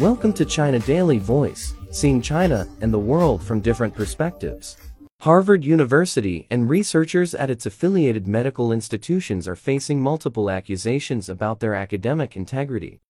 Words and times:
Welcome 0.00 0.32
to 0.32 0.46
China 0.46 0.78
Daily 0.78 1.18
Voice, 1.18 1.74
seeing 1.90 2.22
China 2.22 2.66
and 2.80 2.90
the 2.90 2.98
world 2.98 3.42
from 3.42 3.60
different 3.60 3.94
perspectives. 3.94 4.78
Harvard 5.20 5.62
University 5.62 6.46
and 6.50 6.70
researchers 6.70 7.34
at 7.34 7.50
its 7.50 7.66
affiliated 7.66 8.26
medical 8.26 8.72
institutions 8.72 9.46
are 9.46 9.54
facing 9.54 10.00
multiple 10.00 10.48
accusations 10.48 11.28
about 11.28 11.60
their 11.60 11.74
academic 11.74 12.34
integrity. 12.34 13.02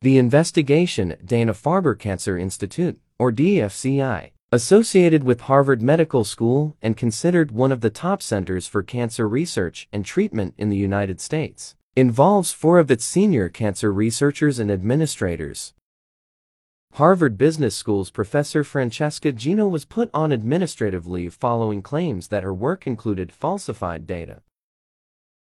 The 0.00 0.16
investigation 0.16 1.16
Dana-Farber 1.22 1.98
Cancer 1.98 2.38
Institute, 2.38 2.98
or 3.18 3.30
DFCI, 3.30 4.30
associated 4.50 5.22
with 5.22 5.42
Harvard 5.42 5.82
Medical 5.82 6.24
School 6.24 6.78
and 6.80 6.96
considered 6.96 7.50
one 7.50 7.70
of 7.70 7.82
the 7.82 7.90
top 7.90 8.22
centers 8.22 8.66
for 8.66 8.82
cancer 8.82 9.28
research 9.28 9.86
and 9.92 10.02
treatment 10.02 10.54
in 10.56 10.70
the 10.70 10.78
United 10.78 11.20
States, 11.20 11.76
involves 11.96 12.50
four 12.50 12.80
of 12.80 12.90
its 12.90 13.04
senior 13.04 13.48
cancer 13.48 13.92
researchers 13.92 14.58
and 14.58 14.68
administrators. 14.68 15.74
Harvard 16.94 17.38
Business 17.38 17.76
School's 17.76 18.10
Professor 18.10 18.64
Francesca 18.64 19.30
Gino 19.30 19.68
was 19.68 19.84
put 19.84 20.10
on 20.12 20.32
administrative 20.32 21.06
leave 21.06 21.34
following 21.34 21.82
claims 21.82 22.28
that 22.28 22.42
her 22.42 22.52
work 22.52 22.86
included 22.86 23.30
falsified 23.30 24.08
data. 24.08 24.42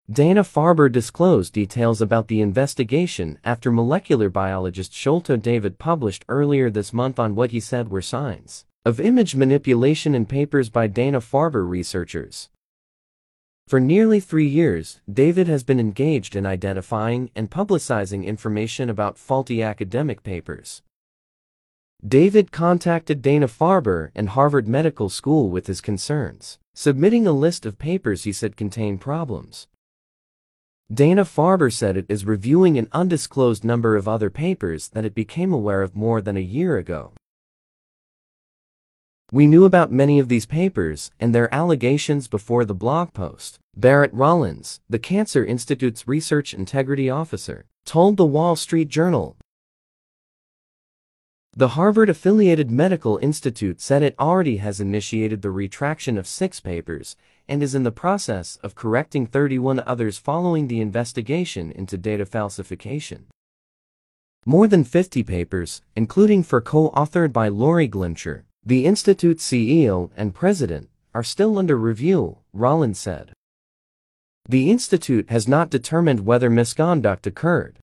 Dana-Farber 0.09 0.89
disclosed 0.89 1.53
details 1.53 2.02
about 2.02 2.30
the 2.30 2.41
investigation 2.41 3.38
after 3.44 3.69
molecular 3.69 4.30
biologist 4.30 4.94
Sholto 4.94 5.35
David 5.35 5.77
published 5.77 6.25
earlier 6.30 6.69
this 6.69 6.94
month 6.94 7.19
on 7.19 7.35
what 7.35 7.52
he 7.52 7.59
said 7.59 7.89
were 7.89 8.02
signs 8.02 8.66
of 8.85 9.02
image 9.02 9.35
manipulation 9.35 10.16
in 10.16 10.25
papers 10.25 10.69
by 10.69 10.88
Dana-Farber 10.88 11.67
researchers. 11.67 12.49
For 13.69 13.79
nearly 13.79 14.19
three 14.19 14.47
years, 14.47 14.99
David 15.07 15.47
has 15.47 15.63
been 15.63 15.79
engaged 15.79 16.35
in 16.35 16.43
identifying 16.43 17.29
and 17.35 17.51
publicizing 17.51 18.25
information 18.25 18.89
about 18.89 19.19
faulty 19.19 19.61
academic 19.61 20.23
papers. 20.23 20.81
David 22.03 22.52
contacted 22.52 23.21
Dana-Farber 23.21 24.09
and 24.16 24.29
Harvard 24.29 24.67
Medical 24.67 25.07
School 25.07 25.52
with 25.52 25.67
his 25.67 25.81
concerns, 25.81 26.57
submitting 26.73 27.27
a 27.27 27.31
list 27.31 27.63
of 27.63 27.77
papers 27.77 28.23
he 28.23 28.31
said 28.31 28.57
contained 28.57 29.02
problems. 29.02 29.67
Dana-Farber 30.91 31.72
said 31.72 31.95
it 31.95 32.07
is 32.09 32.25
reviewing 32.25 32.75
an 32.79 32.89
undisclosed 32.91 33.63
number 33.63 33.95
of 33.95 34.07
other 34.07 34.31
papers 34.31 34.88
that 34.88 35.05
it 35.05 35.13
became 35.13 35.53
aware 35.53 35.83
of 35.83 35.95
more 35.95 36.22
than 36.22 36.38
a 36.38 36.51
year 36.57 36.77
ago. 36.77 37.11
We 39.31 39.45
knew 39.45 39.63
about 39.63 39.91
many 39.91 40.17
of 40.17 40.27
these 40.27 40.47
papers 40.47 41.11
and 41.19 41.35
their 41.35 41.53
allegations 41.53 42.27
before 42.27 42.66
the 42.66 42.73
blog 42.73 43.13
post. 43.13 43.59
Barrett 43.77 44.13
Rollins, 44.13 44.80
the 44.89 44.97
Cancer 44.97 45.45
Institute's 45.45 46.08
research 46.08 46.53
integrity 46.53 47.11
officer, 47.11 47.66
told 47.85 48.17
the 48.17 48.25
Wall 48.25 48.55
Street 48.55 48.89
Journal, 48.89 49.38
the 51.55 51.69
Harvard-affiliated 51.69 52.72
Medical 52.72 53.17
Institute 53.17 53.81
said 53.81 54.02
it 54.02 54.16
already 54.19 54.57
has 54.57 54.80
initiated 54.80 55.41
the 55.41 55.52
retraction 55.52 56.17
of 56.17 56.27
six 56.27 56.59
papers 56.59 57.16
and 57.47 57.61
is 57.61 57.75
in 57.75 57.83
the 57.83 57.91
process 57.91 58.57
of 58.63 58.75
correcting 58.75 59.25
31 59.25 59.81
others 59.85 60.17
following 60.17 60.67
the 60.67 60.80
investigation 60.80 61.72
into 61.72 61.97
data 61.97 62.25
falsification. 62.25 63.25
More 64.45 64.67
than 64.67 64.83
50 64.83 65.23
papers, 65.23 65.81
including 65.95 66.44
for 66.44 66.61
co-authored 66.61 67.33
by 67.33 67.47
Lori 67.50 67.89
Glimcher, 67.89 68.44
the 68.65 68.85
Institute's 68.85 69.47
CEO 69.47 70.11
and 70.15 70.33
president, 70.33 70.89
are 71.13 71.23
still 71.23 71.57
under 71.57 71.77
review, 71.77 72.38
Rollins 72.53 72.99
said. 72.99 73.33
The 74.47 74.69
Institute 74.69 75.29
has 75.29 75.47
not 75.47 75.69
determined 75.69 76.25
whether 76.25 76.49
misconduct 76.49 77.25
occurred. 77.27 77.79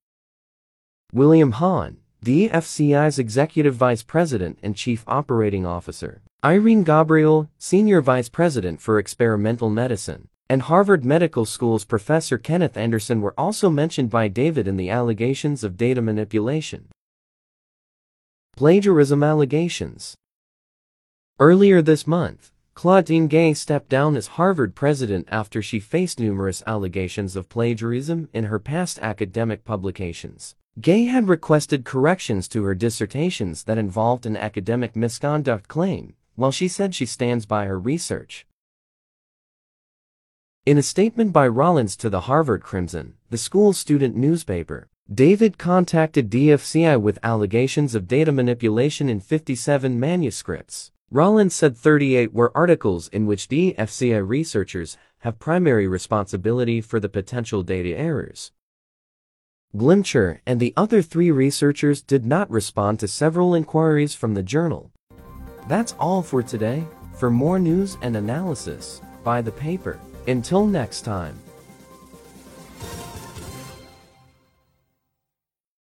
William 1.12 1.52
Hahn, 1.52 1.98
the 2.20 2.48
FCI's 2.48 3.18
Executive 3.18 3.74
Vice 3.74 4.02
President 4.02 4.58
and 4.62 4.76
Chief 4.76 5.04
Operating 5.06 5.64
Officer, 5.64 6.22
Irene 6.44 6.84
Ghobrial, 6.84 7.48
Senior 7.58 8.00
Vice 8.00 8.28
President 8.28 8.80
for 8.80 8.98
Experimental 8.98 9.70
Medicine, 9.70 10.28
and 10.48 10.62
Harvard 10.62 11.04
Medical 11.04 11.44
School's 11.44 11.84
Professor 11.84 12.38
Kenneth 12.38 12.76
Anderson 12.76 13.20
were 13.20 13.34
also 13.38 13.70
mentioned 13.70 14.10
by 14.10 14.28
David 14.28 14.68
in 14.68 14.76
the 14.76 14.90
allegations 14.90 15.64
of 15.64 15.76
data 15.76 16.02
manipulation. 16.02 16.88
Plagiarism 18.56 19.22
allegations. 19.22 20.16
Earlier 21.38 21.82
this 21.82 22.06
month, 22.06 22.50
Claudine 22.72 23.28
Gay 23.28 23.52
stepped 23.52 23.90
down 23.90 24.16
as 24.16 24.38
Harvard 24.38 24.74
president 24.74 25.28
after 25.30 25.60
she 25.60 25.78
faced 25.78 26.18
numerous 26.18 26.62
allegations 26.66 27.36
of 27.36 27.50
plagiarism 27.50 28.30
in 28.32 28.44
her 28.44 28.58
past 28.58 28.98
academic 29.00 29.62
publications. 29.62 30.54
Gay 30.80 31.04
had 31.04 31.28
requested 31.28 31.84
corrections 31.84 32.48
to 32.48 32.64
her 32.64 32.74
dissertations 32.74 33.64
that 33.64 33.76
involved 33.76 34.24
an 34.24 34.34
academic 34.34 34.96
misconduct 34.96 35.68
claim, 35.68 36.14
while 36.36 36.50
she 36.50 36.68
said 36.68 36.94
she 36.94 37.04
stands 37.04 37.44
by 37.44 37.66
her 37.66 37.78
research. 37.78 38.46
In 40.64 40.78
a 40.78 40.82
statement 40.82 41.34
by 41.34 41.46
Rollins 41.46 41.98
to 41.98 42.08
the 42.08 42.22
Harvard 42.22 42.62
Crimson, 42.62 43.12
the 43.28 43.36
school's 43.36 43.76
student 43.76 44.16
newspaper, 44.16 44.88
David 45.12 45.58
contacted 45.58 46.30
DFCI 46.30 46.98
with 46.98 47.18
allegations 47.22 47.94
of 47.94 48.08
data 48.08 48.32
manipulation 48.32 49.10
in 49.10 49.20
57 49.20 50.00
manuscripts. 50.00 50.92
Rollins 51.10 51.54
said 51.54 51.76
38 51.76 52.34
were 52.34 52.50
articles 52.56 53.06
in 53.08 53.26
which 53.26 53.48
DFCI 53.48 54.26
researchers 54.26 54.98
have 55.20 55.38
primary 55.38 55.86
responsibility 55.86 56.80
for 56.80 56.98
the 56.98 57.08
potential 57.08 57.62
data 57.62 57.96
errors. 57.96 58.50
Glimcher 59.76 60.40
and 60.46 60.58
the 60.58 60.74
other 60.76 61.02
three 61.02 61.30
researchers 61.30 62.02
did 62.02 62.26
not 62.26 62.50
respond 62.50 62.98
to 63.00 63.08
several 63.08 63.54
inquiries 63.54 64.16
from 64.16 64.34
the 64.34 64.42
journal. 64.42 64.90
That's 65.68 65.94
all 66.00 66.22
for 66.22 66.42
today. 66.42 66.84
For 67.14 67.30
more 67.30 67.60
news 67.60 67.96
and 68.02 68.16
analysis, 68.16 69.00
buy 69.22 69.42
the 69.42 69.52
paper. 69.52 70.00
Until 70.26 70.66
next 70.66 71.02
time. 71.02 71.38